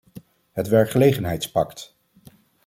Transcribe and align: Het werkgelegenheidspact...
Het 0.51 0.67
werkgelegenheidspact... 0.67 1.95